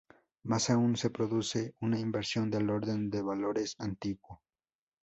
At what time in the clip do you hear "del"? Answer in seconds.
2.49-2.71